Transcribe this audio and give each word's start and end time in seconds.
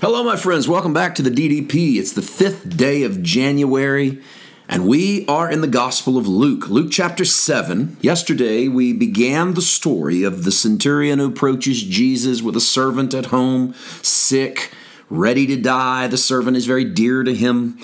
Hello, 0.00 0.22
my 0.22 0.36
friends. 0.36 0.68
Welcome 0.68 0.92
back 0.92 1.16
to 1.16 1.22
the 1.22 1.30
DDP. 1.30 1.96
It's 1.96 2.12
the 2.12 2.22
fifth 2.22 2.76
day 2.76 3.02
of 3.02 3.20
January, 3.20 4.22
and 4.68 4.86
we 4.86 5.26
are 5.26 5.50
in 5.50 5.60
the 5.60 5.66
Gospel 5.66 6.16
of 6.16 6.28
Luke, 6.28 6.68
Luke 6.68 6.92
chapter 6.92 7.24
7. 7.24 7.96
Yesterday, 8.00 8.68
we 8.68 8.92
began 8.92 9.54
the 9.54 9.60
story 9.60 10.22
of 10.22 10.44
the 10.44 10.52
centurion 10.52 11.18
who 11.18 11.26
approaches 11.26 11.82
Jesus 11.82 12.42
with 12.42 12.56
a 12.56 12.60
servant 12.60 13.12
at 13.12 13.26
home, 13.26 13.74
sick, 14.00 14.72
ready 15.10 15.48
to 15.48 15.56
die. 15.56 16.06
The 16.06 16.16
servant 16.16 16.56
is 16.56 16.64
very 16.64 16.84
dear 16.84 17.24
to 17.24 17.34
him. 17.34 17.80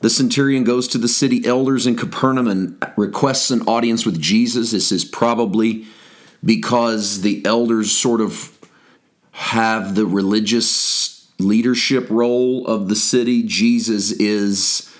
The 0.00 0.10
centurion 0.10 0.64
goes 0.64 0.88
to 0.88 0.98
the 0.98 1.06
city 1.06 1.46
elders 1.46 1.86
in 1.86 1.94
Capernaum 1.94 2.48
and 2.48 2.84
requests 2.96 3.52
an 3.52 3.60
audience 3.68 4.04
with 4.04 4.20
Jesus. 4.20 4.72
This 4.72 4.90
is 4.90 5.04
probably 5.04 5.86
because 6.44 7.20
the 7.20 7.46
elders 7.46 7.92
sort 7.92 8.20
of 8.20 8.58
have 9.30 9.94
the 9.94 10.04
religious 10.04 11.13
leadership 11.38 12.08
role 12.10 12.66
of 12.66 12.88
the 12.88 12.96
city. 12.96 13.42
Jesus 13.42 14.12
is 14.12 14.90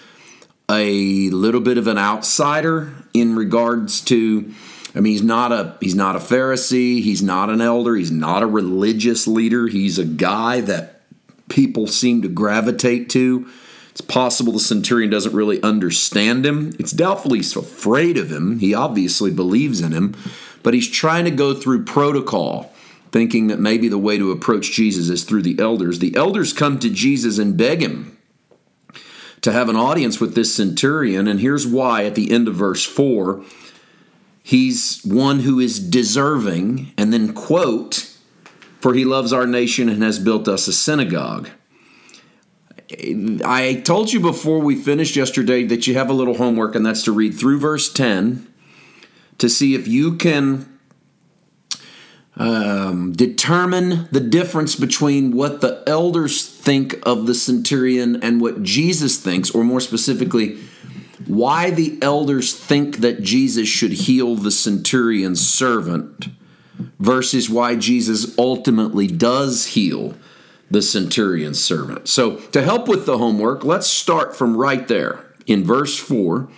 a 0.71 1.31
little 1.31 1.61
bit 1.61 1.79
of 1.79 1.87
an 1.87 1.99
outsider 1.99 2.93
in 3.13 3.37
regards 3.37 4.01
to 4.01 4.53
I 4.95 5.01
mean 5.01 5.13
he's 5.13 5.23
not 5.23 5.53
a 5.53 5.77
he's 5.81 5.95
not 5.95 6.17
a 6.17 6.21
Pharisee, 6.21 7.03
he's 7.03 7.23
not 7.23 7.51
an 7.51 7.61
elder, 7.61 7.95
he's 7.97 8.11
not 8.11 8.43
a 8.43 8.47
religious 8.47 9.27
leader. 9.27 9.67
He's 9.67 9.99
a 9.99 10.05
guy 10.05 10.61
that 10.63 11.03
people 11.49 11.87
seem 11.87 12.23
to 12.23 12.29
gravitate 12.29 13.11
to. 13.11 13.49
It's 13.91 14.01
possible 14.01 14.53
the 14.53 14.61
centurion 14.61 15.11
doesn't 15.11 15.35
really 15.35 15.63
understand 15.63 16.45
him. 16.45 16.75
It's 16.81 16.91
doubtful 16.91 17.35
he's 17.35 17.55
afraid 17.55 18.19
of 18.19 18.31
him. 18.31 18.59
He 18.59 18.75
obviously 18.75 19.31
believes 19.31 19.81
in 19.81 19.93
him, 19.93 20.17
but 20.65 20.75
he's 20.75 20.89
trying 20.89 21.27
to 21.27 21.31
go 21.31 21.55
through 21.55 21.85
protocol 21.85 22.74
thinking 23.15 23.47
that 23.47 23.61
maybe 23.61 23.87
the 23.87 23.97
way 23.97 24.19
to 24.19 24.33
approach 24.33 24.73
Jesus 24.73 25.09
is 25.09 25.23
through 25.23 25.43
the 25.43 25.57
elders. 25.61 26.01
The 26.01 26.17
elders 26.17 26.53
come 26.53 26.81
to 26.81 26.91
Jesus 26.91 27.39
and 27.39 27.57
beg 27.57 27.81
him 27.81 28.19
to 29.41 29.53
have 29.53 29.69
an 29.69 29.77
audience 29.77 30.21
with 30.21 30.35
this 30.35 30.53
centurion, 30.53 31.29
and 31.29 31.39
here's 31.39 31.65
why 31.65 32.07
at 32.07 32.17
the 32.17 32.33
end 32.33 32.49
of 32.49 32.57
verse 32.57 32.85
4 32.85 33.45
he's 34.43 35.01
one 35.05 35.41
who 35.41 35.61
is 35.61 35.79
deserving, 35.79 36.93
and 36.99 37.13
then, 37.13 37.33
quote, 37.33 38.13
for 38.81 38.95
he 38.95 39.05
loves 39.05 39.33
our 39.33 39.47
nation 39.47 39.89
and 39.89 40.03
has 40.03 40.19
built 40.19 40.49
us 40.49 40.67
a 40.67 40.73
synagogue. 40.73 41.51
I 43.45 43.81
told 43.85 44.13
you 44.13 44.19
before 44.19 44.59
we 44.59 44.75
finished 44.75 45.15
yesterday 45.15 45.63
that 45.67 45.87
you 45.87 45.95
have 45.95 46.11
a 46.11 46.15
little 46.15 46.35
homework, 46.35 46.75
and 46.75 46.85
that's 46.85 47.05
to 47.05 47.13
read 47.13 47.35
through 47.35 47.61
verse 47.61 47.93
10 47.93 48.45
to 49.39 49.49
see 49.49 49.77
if 49.77 49.87
you 49.87 50.17
can 50.17 50.74
um, 52.37 53.13
determine 53.13 54.09
the 54.11 54.21
difference 54.21 54.75
between 54.75 55.37
what 55.37 55.61
the 55.61 55.83
elders 55.87 56.47
think 56.47 56.99
of 57.05 57.27
the 57.27 57.35
centurion 57.35 58.23
and 58.23 58.41
what 58.41 58.63
Jesus 58.63 59.19
thinks, 59.19 59.51
or 59.51 59.63
more 59.63 59.81
specifically, 59.81 60.59
why 61.27 61.71
the 61.71 61.99
elders 62.03 62.55
think 62.55 62.99
that 62.99 63.23
Jesus 63.23 63.69
should 63.69 63.93
heal 63.93 64.35
the 64.35 64.51
centurion's 64.51 65.47
servant 65.47 66.29
versus 66.99 67.49
why 67.49 67.77
Jesus 67.77 68.37
ultimately 68.37 69.07
does 69.07 69.67
heal 69.67 70.15
the 70.71 70.83
centurion's 70.83 71.63
servant. 71.63 72.09
So, 72.09 72.37
to 72.37 72.63
help 72.63 72.89
with 72.89 73.07
the 73.07 73.19
homework, 73.19 73.65
let's 73.65 73.87
start 73.87 74.37
from 74.37 74.57
right 74.57 74.87
there 74.89 75.25
in 75.47 75.63
verse 75.63 75.97
4 75.97 76.49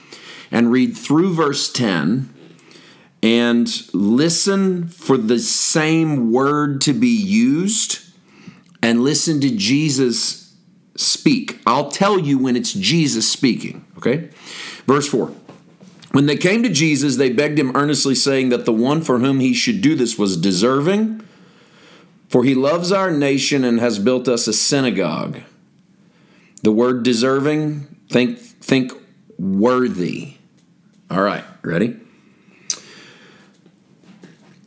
and 0.50 0.72
read 0.72 0.96
through 0.96 1.34
verse 1.34 1.70
10 1.70 2.32
and 3.26 3.92
listen 3.92 4.86
for 4.86 5.16
the 5.16 5.40
same 5.40 6.30
word 6.30 6.80
to 6.80 6.92
be 6.92 7.08
used 7.08 7.98
and 8.80 9.02
listen 9.02 9.40
to 9.40 9.50
Jesus 9.50 10.54
speak. 10.94 11.58
I'll 11.66 11.90
tell 11.90 12.20
you 12.20 12.38
when 12.38 12.54
it's 12.54 12.72
Jesus 12.72 13.28
speaking, 13.28 13.84
okay? 13.96 14.30
Verse 14.86 15.08
4. 15.08 15.32
When 16.12 16.26
they 16.26 16.36
came 16.36 16.62
to 16.62 16.68
Jesus, 16.68 17.16
they 17.16 17.30
begged 17.30 17.58
him 17.58 17.74
earnestly, 17.74 18.14
saying 18.14 18.50
that 18.50 18.64
the 18.64 18.72
one 18.72 19.02
for 19.02 19.18
whom 19.18 19.40
he 19.40 19.54
should 19.54 19.80
do 19.80 19.96
this 19.96 20.16
was 20.16 20.36
deserving, 20.36 21.20
for 22.28 22.44
he 22.44 22.54
loves 22.54 22.92
our 22.92 23.10
nation 23.10 23.64
and 23.64 23.80
has 23.80 23.98
built 23.98 24.28
us 24.28 24.46
a 24.46 24.52
synagogue. 24.52 25.40
The 26.62 26.70
word 26.70 27.02
deserving, 27.02 27.88
think, 28.08 28.38
think 28.38 28.92
worthy. 29.36 30.34
All 31.10 31.22
right, 31.22 31.42
ready? 31.62 32.05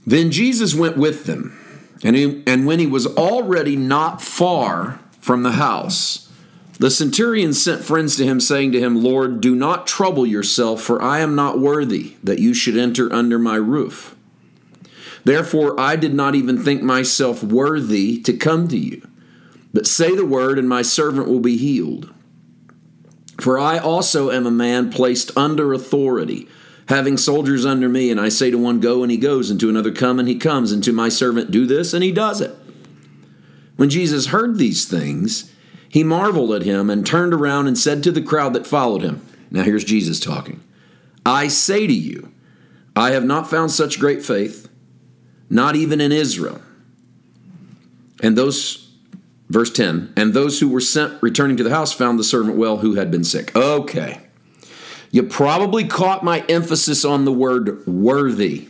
Then 0.09 0.31
Jesus 0.31 0.73
went 0.73 0.97
with 0.97 1.25
them, 1.25 1.55
and, 2.03 2.15
he, 2.15 2.41
and 2.47 2.65
when 2.65 2.79
he 2.79 2.87
was 2.87 3.05
already 3.05 3.75
not 3.75 4.23
far 4.23 4.99
from 5.19 5.43
the 5.43 5.51
house, 5.51 6.31
the 6.79 6.89
centurion 6.89 7.53
sent 7.53 7.83
friends 7.83 8.15
to 8.15 8.25
him, 8.25 8.39
saying 8.39 8.71
to 8.71 8.79
him, 8.79 9.03
Lord, 9.03 9.39
do 9.39 9.53
not 9.53 9.85
trouble 9.85 10.25
yourself, 10.25 10.81
for 10.81 10.99
I 10.99 11.19
am 11.19 11.35
not 11.35 11.59
worthy 11.59 12.15
that 12.23 12.39
you 12.39 12.55
should 12.55 12.75
enter 12.75 13.13
under 13.13 13.37
my 13.37 13.57
roof. 13.57 14.15
Therefore, 15.25 15.79
I 15.79 15.95
did 15.95 16.15
not 16.15 16.33
even 16.33 16.57
think 16.57 16.81
myself 16.81 17.43
worthy 17.43 18.19
to 18.23 18.33
come 18.33 18.67
to 18.69 18.77
you. 18.79 19.07
But 19.75 19.85
say 19.85 20.15
the 20.15 20.25
word, 20.25 20.57
and 20.57 20.67
my 20.67 20.81
servant 20.81 21.27
will 21.27 21.39
be 21.39 21.55
healed. 21.55 22.11
For 23.39 23.59
I 23.59 23.77
also 23.77 24.31
am 24.31 24.47
a 24.47 24.51
man 24.51 24.91
placed 24.91 25.37
under 25.37 25.71
authority 25.71 26.47
having 26.89 27.17
soldiers 27.17 27.67
under 27.67 27.87
me, 27.87 28.09
and 28.09 28.19
I 28.19 28.29
say 28.29 28.49
to 28.49 28.57
one, 28.57 28.79
Go, 28.79 29.03
and 29.03 29.11
he 29.11 29.17
goes, 29.17 29.49
and 29.49 29.59
to 29.59 29.69
another, 29.69 29.91
Come, 29.91 30.19
and 30.19 30.27
he 30.27 30.35
comes, 30.35 30.71
and 30.71 30.83
to 30.83 30.91
my 30.91 31.07
servant, 31.07 31.51
Do 31.51 31.65
this, 31.65 31.93
and 31.93 32.03
he 32.03 32.11
does 32.11 32.41
it. 32.41 32.55
When 33.77 33.89
Jesus 33.89 34.27
heard 34.27 34.57
these 34.57 34.85
things, 34.85 35.53
he 35.87 36.03
marveled 36.03 36.51
at 36.51 36.63
him 36.63 36.89
and 36.89 37.05
turned 37.05 37.33
around 37.33 37.67
and 37.67 37.77
said 37.77 38.03
to 38.03 38.11
the 38.11 38.21
crowd 38.21 38.53
that 38.53 38.67
followed 38.67 39.03
him, 39.03 39.25
Now 39.51 39.63
here's 39.63 39.83
Jesus 39.83 40.19
talking. 40.19 40.61
I 41.25 41.47
say 41.47 41.85
to 41.85 41.93
you, 41.93 42.31
I 42.95 43.11
have 43.11 43.23
not 43.23 43.49
found 43.49 43.71
such 43.71 43.99
great 43.99 44.25
faith, 44.25 44.67
not 45.49 45.75
even 45.75 46.01
in 46.01 46.11
Israel. 46.11 46.59
And 48.21 48.35
those, 48.35 48.91
verse 49.47 49.71
10, 49.71 50.13
and 50.17 50.33
those 50.33 50.59
who 50.59 50.67
were 50.67 50.81
sent 50.81 51.21
returning 51.21 51.55
to 51.57 51.63
the 51.63 51.69
house 51.69 51.93
found 51.93 52.17
the 52.17 52.23
servant 52.23 52.57
well 52.57 52.77
who 52.77 52.95
had 52.95 53.11
been 53.11 53.23
sick. 53.23 53.55
Okay. 53.55 54.21
You 55.11 55.23
probably 55.23 55.85
caught 55.85 56.23
my 56.23 56.41
emphasis 56.47 57.03
on 57.03 57.25
the 57.25 57.31
word 57.31 57.85
worthy. 57.87 58.67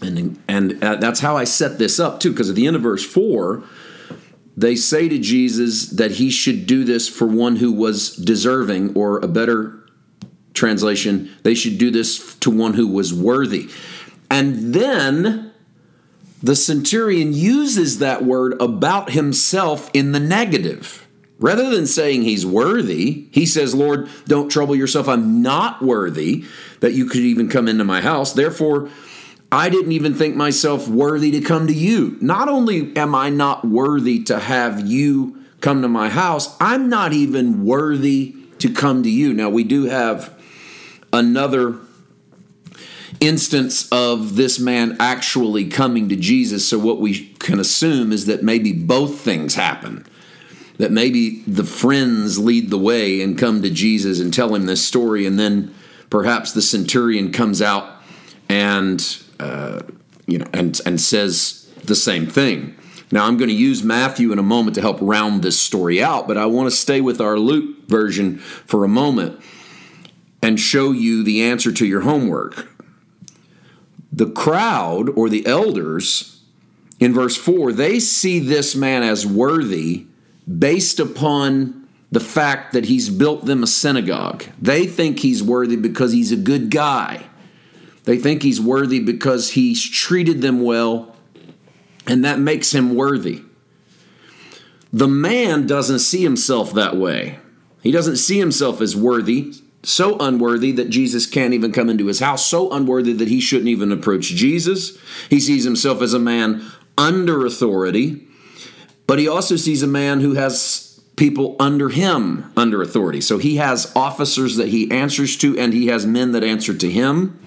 And, 0.00 0.38
and 0.48 0.82
uh, 0.82 0.96
that's 0.96 1.20
how 1.20 1.36
I 1.36 1.44
set 1.44 1.78
this 1.78 1.98
up 1.98 2.20
too, 2.20 2.30
because 2.30 2.50
at 2.50 2.56
the 2.56 2.66
end 2.66 2.76
of 2.76 2.82
verse 2.82 3.04
4, 3.04 3.64
they 4.56 4.76
say 4.76 5.08
to 5.08 5.18
Jesus 5.18 5.86
that 5.90 6.12
he 6.12 6.30
should 6.30 6.66
do 6.66 6.84
this 6.84 7.08
for 7.08 7.26
one 7.26 7.56
who 7.56 7.72
was 7.72 8.14
deserving, 8.14 8.94
or 8.94 9.18
a 9.18 9.26
better 9.26 9.80
translation, 10.52 11.30
they 11.42 11.54
should 11.54 11.78
do 11.78 11.90
this 11.90 12.36
to 12.36 12.50
one 12.50 12.74
who 12.74 12.86
was 12.86 13.12
worthy. 13.12 13.68
And 14.30 14.72
then 14.74 15.52
the 16.42 16.54
centurion 16.54 17.32
uses 17.32 17.98
that 17.98 18.24
word 18.24 18.60
about 18.60 19.10
himself 19.10 19.90
in 19.92 20.12
the 20.12 20.20
negative. 20.20 21.03
Rather 21.40 21.68
than 21.68 21.86
saying 21.86 22.22
he's 22.22 22.46
worthy, 22.46 23.26
he 23.32 23.44
says, 23.44 23.74
Lord, 23.74 24.08
don't 24.26 24.48
trouble 24.48 24.76
yourself. 24.76 25.08
I'm 25.08 25.42
not 25.42 25.82
worthy 25.82 26.44
that 26.80 26.92
you 26.92 27.06
could 27.06 27.22
even 27.22 27.48
come 27.48 27.66
into 27.66 27.84
my 27.84 28.00
house. 28.00 28.32
Therefore, 28.32 28.88
I 29.50 29.68
didn't 29.68 29.92
even 29.92 30.14
think 30.14 30.36
myself 30.36 30.88
worthy 30.88 31.30
to 31.32 31.40
come 31.40 31.66
to 31.66 31.72
you. 31.72 32.16
Not 32.20 32.48
only 32.48 32.96
am 32.96 33.14
I 33.14 33.30
not 33.30 33.64
worthy 33.64 34.22
to 34.24 34.38
have 34.38 34.86
you 34.86 35.44
come 35.60 35.82
to 35.82 35.88
my 35.88 36.08
house, 36.08 36.56
I'm 36.60 36.88
not 36.88 37.12
even 37.12 37.64
worthy 37.64 38.36
to 38.58 38.72
come 38.72 39.02
to 39.02 39.10
you. 39.10 39.32
Now, 39.32 39.50
we 39.50 39.64
do 39.64 39.84
have 39.84 40.32
another 41.12 41.78
instance 43.20 43.88
of 43.90 44.36
this 44.36 44.58
man 44.58 44.96
actually 45.00 45.68
coming 45.68 46.08
to 46.08 46.16
Jesus. 46.16 46.66
So, 46.66 46.78
what 46.78 47.00
we 47.00 47.28
can 47.34 47.58
assume 47.58 48.12
is 48.12 48.26
that 48.26 48.42
maybe 48.42 48.72
both 48.72 49.20
things 49.20 49.54
happen 49.54 50.06
that 50.78 50.90
maybe 50.90 51.42
the 51.46 51.64
friends 51.64 52.38
lead 52.38 52.70
the 52.70 52.78
way 52.78 53.20
and 53.22 53.38
come 53.38 53.62
to 53.62 53.70
Jesus 53.70 54.20
and 54.20 54.32
tell 54.32 54.54
him 54.54 54.66
this 54.66 54.84
story, 54.84 55.26
and 55.26 55.38
then 55.38 55.74
perhaps 56.10 56.52
the 56.52 56.62
centurion 56.62 57.32
comes 57.32 57.62
out 57.62 58.02
and 58.48 59.18
uh, 59.40 59.80
you 60.26 60.38
know 60.38 60.46
and 60.52 60.80
and 60.84 61.00
says 61.00 61.70
the 61.84 61.94
same 61.94 62.26
thing. 62.26 62.76
Now 63.12 63.26
I'm 63.26 63.36
going 63.36 63.50
to 63.50 63.54
use 63.54 63.82
Matthew 63.84 64.32
in 64.32 64.38
a 64.38 64.42
moment 64.42 64.74
to 64.74 64.80
help 64.80 64.98
round 65.00 65.42
this 65.42 65.58
story 65.58 66.02
out, 66.02 66.26
but 66.26 66.36
I 66.36 66.46
want 66.46 66.70
to 66.70 66.76
stay 66.76 67.00
with 67.00 67.20
our 67.20 67.38
Luke 67.38 67.86
version 67.86 68.38
for 68.38 68.84
a 68.84 68.88
moment 68.88 69.40
and 70.42 70.58
show 70.58 70.90
you 70.90 71.22
the 71.22 71.42
answer 71.42 71.70
to 71.72 71.86
your 71.86 72.00
homework. 72.00 72.70
The 74.12 74.30
crowd 74.30 75.10
or 75.10 75.28
the 75.28 75.46
elders 75.46 76.42
in 77.00 77.12
verse 77.12 77.36
4, 77.36 77.72
they 77.72 77.98
see 77.98 78.38
this 78.38 78.74
man 78.74 79.02
as 79.02 79.26
worthy 79.26 80.06
based 80.46 81.00
upon 81.00 81.88
the 82.12 82.20
fact 82.20 82.72
that 82.72 82.84
he's 82.84 83.10
built 83.10 83.44
them 83.44 83.62
a 83.62 83.66
synagogue. 83.66 84.44
They 84.60 84.86
think 84.86 85.18
he's 85.20 85.42
worthy 85.42 85.76
because 85.76 86.12
he's 86.12 86.30
a 86.30 86.36
good 86.36 86.70
guy. 86.70 87.24
They 88.04 88.18
think 88.18 88.42
he's 88.42 88.60
worthy 88.60 89.00
because 89.00 89.52
he's 89.52 89.82
treated 89.82 90.42
them 90.42 90.62
well, 90.62 91.16
and 92.06 92.24
that 92.24 92.38
makes 92.38 92.72
him 92.72 92.94
worthy. 92.94 93.42
the 94.94 95.08
man 95.08 95.66
doesn't 95.66 95.98
see 95.98 96.22
himself 96.22 96.72
that 96.74 96.96
way. 96.96 97.40
He 97.82 97.90
doesn't 97.90 98.16
see 98.16 98.38
himself 98.38 98.80
as 98.80 98.94
worthy, 98.94 99.52
so 99.82 100.16
unworthy 100.18 100.70
that 100.72 100.88
Jesus 100.88 101.26
can't 101.26 101.52
even 101.52 101.72
come 101.72 101.90
into 101.90 102.06
his 102.06 102.20
house, 102.20 102.46
so 102.46 102.70
unworthy 102.70 103.12
that 103.14 103.26
he 103.26 103.40
shouldn't 103.40 103.68
even 103.68 103.90
approach 103.90 104.26
Jesus. 104.26 104.96
He 105.28 105.40
sees 105.40 105.64
himself 105.64 106.00
as 106.00 106.14
a 106.14 106.20
man 106.20 106.64
under 106.96 107.44
authority, 107.44 108.24
but 109.06 109.18
he 109.18 109.28
also 109.28 109.56
sees 109.56 109.82
a 109.82 109.86
man 109.86 110.20
who 110.20 110.34
has 110.34 111.00
people 111.16 111.56
under 111.60 111.90
him 111.90 112.52
under 112.56 112.82
authority. 112.82 113.20
So 113.20 113.38
he 113.38 113.56
has 113.56 113.92
officers 113.94 114.56
that 114.56 114.68
he 114.68 114.90
answers 114.90 115.36
to, 115.38 115.58
and 115.58 115.72
he 115.72 115.86
has 115.88 116.06
men 116.06 116.32
that 116.32 116.42
answer 116.42 116.74
to 116.74 116.90
him. 116.90 117.40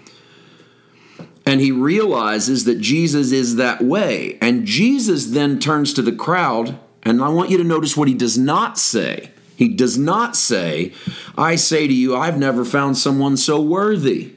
And 1.46 1.62
he 1.62 1.72
realizes 1.72 2.66
that 2.66 2.80
Jesus 2.80 3.32
is 3.32 3.56
that 3.56 3.82
way. 3.82 4.38
And 4.42 4.66
Jesus 4.66 5.28
then 5.28 5.60
turns 5.60 5.94
to 5.94 6.02
the 6.02 6.12
crowd, 6.12 6.78
and 7.04 7.24
I 7.24 7.30
want 7.30 7.50
you 7.50 7.58
to 7.58 7.64
notice 7.64 7.96
what 7.96 8.08
he 8.08 8.14
does 8.14 8.38
not 8.38 8.78
say. 8.78 9.32
He 9.56 9.70
does 9.70 9.98
not 9.98 10.36
say, 10.36 10.94
I 11.38 11.56
say 11.56 11.88
to 11.88 11.94
you, 11.94 12.16
I've 12.16 12.38
never 12.38 12.64
found 12.64 12.98
someone 12.98 13.38
so 13.38 13.62
worthy. 13.62 14.34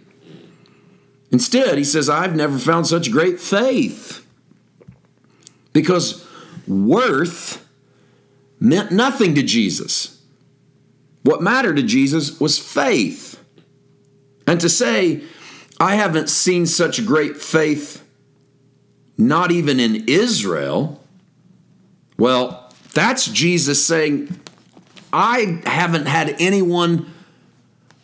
Instead, 1.31 1.79
he 1.79 1.85
says, 1.85 2.09
I've 2.09 2.35
never 2.35 2.59
found 2.59 2.87
such 2.87 3.13
great 3.13 3.39
faith. 3.39 4.27
Because 5.73 6.27
worth 6.71 7.67
meant 8.61 8.93
nothing 8.93 9.35
to 9.35 9.43
Jesus. 9.43 10.23
What 11.23 11.43
mattered 11.43 11.77
to 11.77 11.83
Jesus 11.83 12.41
was 12.41 12.59
faith. 12.59 13.43
And 14.47 14.61
to 14.61 14.69
say, 14.69 15.23
I 15.79 15.97
haven't 15.97 16.29
seen 16.29 16.67
such 16.67 17.05
great 17.05 17.37
faith, 17.37 18.05
not 19.19 19.51
even 19.51 19.81
in 19.81 20.09
Israel, 20.09 21.03
well, 22.19 22.73
that's 22.93 23.27
Jesus 23.27 23.85
saying, 23.85 24.41
I 25.13 25.63
haven't 25.65 26.07
had 26.07 26.37
anyone 26.39 27.11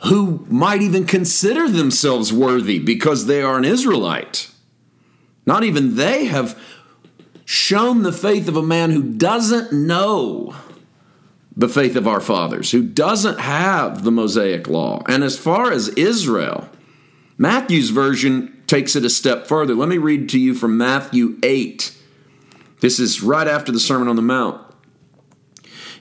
who 0.04 0.46
might 0.48 0.82
even 0.82 1.06
consider 1.06 1.68
themselves 1.68 2.32
worthy 2.32 2.78
because 2.78 3.26
they 3.26 3.42
are 3.42 3.58
an 3.58 3.64
Israelite. 3.64 4.50
Not 5.44 5.64
even 5.64 5.96
they 5.96 6.26
have 6.26 6.58
shown 7.46 8.02
the 8.02 8.12
faith 8.12 8.48
of 8.48 8.56
a 8.56 8.62
man 8.62 8.90
who 8.90 9.02
doesn't 9.02 9.72
know 9.72 10.54
the 11.56 11.69
faith 11.69 11.94
of 11.96 12.06
our 12.06 12.20
fathers, 12.20 12.72
who 12.72 12.82
doesn't 12.82 13.38
have 13.38 14.02
the 14.02 14.10
Mosaic 14.10 14.69
law. 14.69 15.02
And 15.08 15.22
as 15.22 15.38
far 15.38 15.70
as 15.70 15.88
Israel, 15.90 16.69
Matthew's 17.38 17.90
version 17.90 18.62
takes 18.66 18.96
it 18.96 19.04
a 19.04 19.10
step 19.10 19.46
further. 19.46 19.75
Let 19.75 19.88
me 19.88 19.96
read 19.96 20.28
to 20.31 20.40
you 20.40 20.54
from 20.54 20.76
Matthew 20.76 21.38
8. 21.44 21.96
This 22.81 22.98
is 22.98 23.22
right 23.22 23.46
after 23.46 23.70
the 23.70 23.81
Sermon 23.81 24.08
on 24.08 24.16
the 24.16 24.22
Mount. 24.22 24.60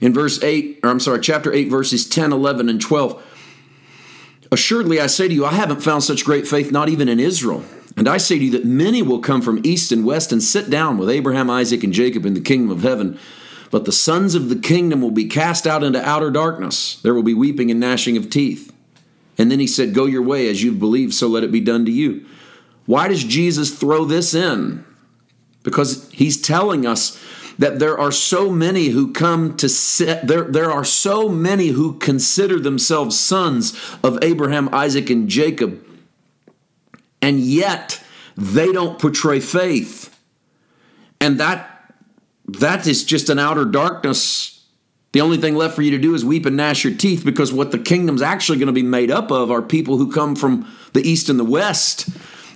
In 0.02 0.14
verse 0.14 0.44
8, 0.44 0.80
or 0.84 0.90
I'm 0.90 1.00
sorry, 1.00 1.22
chapter 1.22 1.54
8, 1.54 1.70
verses 1.70 2.10
10, 2.10 2.34
11, 2.34 2.70
and 2.70 2.82
12. 2.82 3.24
Assuredly, 4.52 5.00
I 5.00 5.08
say 5.08 5.28
to 5.28 5.34
you, 5.34 5.46
I 5.46 5.54
haven't 5.54 5.82
found 5.82 6.04
such 6.04 6.26
great 6.26 6.48
faith, 6.48 6.72
not 6.72 6.90
even 6.90 7.08
in 7.08 7.20
Israel. 7.20 7.64
And 7.98 8.10
I 8.10 8.18
say 8.18 8.38
to 8.38 8.46
you 8.46 8.52
that 8.52 8.66
many 8.66 9.02
will 9.02 9.20
come 9.20 9.42
from 9.42 9.62
east 9.64 9.92
and 9.92 10.06
west 10.06 10.32
and 10.32 10.44
sit 10.44 10.70
down 10.70 10.98
with 10.98 11.10
Abraham, 11.10 11.50
Isaac, 11.50 11.84
and 11.84 11.94
Jacob 11.94 12.26
in 12.26 12.34
the 12.34 12.42
kingdom 12.42 12.70
of 12.70 12.84
heaven. 12.84 13.18
But 13.72 13.86
the 13.86 13.92
sons 13.92 14.36
of 14.36 14.50
the 14.50 14.56
kingdom 14.56 15.02
will 15.02 15.12
be 15.12 15.26
cast 15.26 15.66
out 15.66 15.84
into 15.84 16.06
outer 16.08 16.30
darkness. 16.30 17.00
There 17.02 17.14
will 17.14 17.24
be 17.24 17.34
weeping 17.34 17.72
and 17.72 17.80
gnashing 17.80 18.18
of 18.18 18.30
teeth. 18.30 18.74
And 19.38 19.50
then 19.52 19.60
he 19.60 19.68
said, 19.68 19.94
Go 19.94 20.06
your 20.06 20.22
way 20.22 20.50
as 20.50 20.62
you've 20.62 20.80
believed, 20.80 21.14
so 21.14 21.28
let 21.28 21.44
it 21.44 21.52
be 21.52 21.62
done 21.62 21.86
to 21.86 21.92
you. 21.92 22.26
Why 22.86 23.08
does 23.08 23.24
Jesus 23.24 23.78
throw 23.78 24.06
this 24.06 24.34
in? 24.34 24.86
Because 25.64 26.10
he's 26.12 26.40
telling 26.40 26.86
us 26.86 27.20
that 27.58 27.80
there 27.80 27.98
are 27.98 28.12
so 28.12 28.50
many 28.52 28.90
who 28.90 29.14
come 29.14 29.56
to 29.58 29.70
sit, 29.70 30.28
there, 30.28 30.44
there 30.44 30.72
are 30.72 30.84
so 30.84 31.30
many 31.30 31.70
who 31.70 31.98
consider 31.98 32.60
themselves 32.60 33.20
sons 33.20 33.80
of 34.04 34.20
Abraham, 34.22 34.70
Isaac, 34.74 35.10
and 35.10 35.28
Jacob 35.28 35.82
and 37.26 37.40
yet 37.40 38.00
they 38.38 38.72
don't 38.72 39.00
portray 39.00 39.40
faith. 39.40 40.16
And 41.20 41.40
that 41.40 41.72
that 42.48 42.86
is 42.86 43.04
just 43.04 43.32
an 43.32 43.40
outer 43.40 43.66
darkness. 43.66 44.64
The 45.12 45.22
only 45.22 45.38
thing 45.38 45.56
left 45.56 45.76
for 45.76 45.82
you 45.82 45.90
to 45.92 45.98
do 45.98 46.14
is 46.14 46.24
weep 46.24 46.46
and 46.46 46.56
gnash 46.56 46.84
your 46.84 46.94
teeth 46.94 47.26
because 47.26 47.52
what 47.52 47.72
the 47.72 47.80
kingdom's 47.80 48.22
actually 48.22 48.60
going 48.60 48.68
to 48.68 48.74
be 48.74 48.84
made 48.84 49.10
up 49.10 49.32
of 49.32 49.50
are 49.50 49.64
people 49.64 49.98
who 49.98 50.12
come 50.12 50.36
from 50.36 50.72
the 50.94 51.02
east 51.02 51.28
and 51.28 51.40
the 51.40 51.46
west 51.46 52.10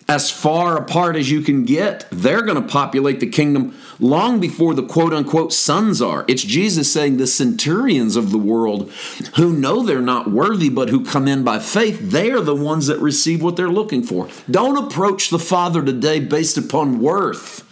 as 0.09 0.31
far 0.31 0.75
apart 0.75 1.15
as 1.15 1.29
you 1.29 1.39
can 1.39 1.63
get. 1.63 2.07
They're 2.09 2.41
going 2.41 2.59
to 2.59 2.67
populate 2.67 3.19
the 3.19 3.29
kingdom 3.29 3.77
long 3.99 4.39
before 4.39 4.73
the 4.73 4.81
quote 4.81 5.13
unquote 5.13 5.53
sons 5.53 6.01
are. 6.01 6.25
It's 6.27 6.41
Jesus 6.41 6.91
saying 6.91 7.17
the 7.17 7.27
centurions 7.27 8.15
of 8.15 8.31
the 8.31 8.39
world 8.39 8.91
who 9.35 9.53
know 9.53 9.83
they're 9.83 10.01
not 10.01 10.31
worthy 10.31 10.69
but 10.69 10.89
who 10.89 11.05
come 11.05 11.27
in 11.27 11.43
by 11.43 11.59
faith, 11.59 11.99
they 11.99 12.31
are 12.31 12.41
the 12.41 12.55
ones 12.55 12.87
that 12.87 12.97
receive 12.97 13.43
what 13.43 13.55
they're 13.55 13.69
looking 13.69 14.01
for. 14.01 14.27
Don't 14.49 14.83
approach 14.83 15.29
the 15.29 15.37
Father 15.37 15.85
today 15.85 16.19
based 16.19 16.57
upon 16.57 16.99
worth. 16.99 17.63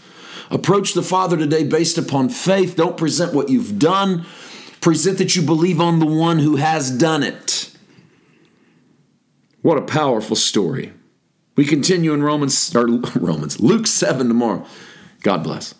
Approach 0.51 0.93
the 0.93 1.03
Father 1.03 1.37
today 1.37 1.63
based 1.63 1.97
upon 1.97 2.29
faith. 2.29 2.75
Don't 2.75 2.97
present 2.97 3.33
what 3.33 3.49
you've 3.49 3.79
done. 3.79 4.27
Present 4.79 5.17
that 5.17 5.35
you 5.35 5.41
believe 5.41 5.81
on 5.81 5.97
the 5.97 6.05
one 6.05 6.37
who 6.37 6.57
has 6.57 6.91
done 6.91 7.23
it. 7.23 7.71
What 9.63 9.79
a 9.79 9.81
powerful 9.81 10.35
story. 10.35 10.93
We 11.57 11.65
continue 11.65 12.13
in 12.13 12.23
Romans 12.23 12.73
or 12.73 12.87
Romans, 13.15 13.59
Luke 13.59 13.87
7 13.87 14.27
tomorrow. 14.27 14.65
God 15.23 15.43
bless. 15.43 15.73